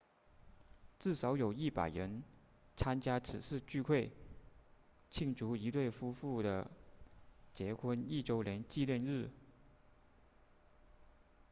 [0.97, 2.23] 至少有100人
[2.75, 4.11] 参加此次聚会
[5.11, 6.71] 庆祝一对夫妇的
[7.53, 9.29] 结婚一周年纪念日